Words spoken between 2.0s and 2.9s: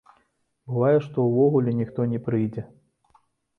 не прыйдзе.